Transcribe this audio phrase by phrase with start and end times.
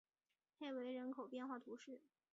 [0.57, 2.01] 佩维人口变化图示